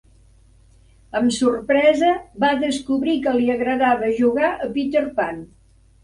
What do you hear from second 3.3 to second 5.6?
li agradava jugar a Peter Pan.